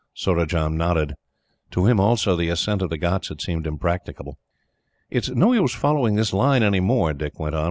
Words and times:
Surajah 0.15 0.67
nodded. 0.71 1.13
To 1.69 1.85
him, 1.85 1.99
also, 1.99 2.35
the 2.35 2.49
ascent 2.49 2.81
of 2.81 2.89
the 2.89 2.97
ghauts 2.97 3.29
had 3.29 3.39
seemed 3.39 3.67
impracticable. 3.67 4.39
"It 5.11 5.29
is 5.29 5.35
no 5.35 5.53
use 5.53 5.75
following 5.75 6.15
this 6.15 6.33
line 6.33 6.63
any 6.63 6.79
more," 6.79 7.13
Dick 7.13 7.39
went 7.39 7.53
on. 7.53 7.59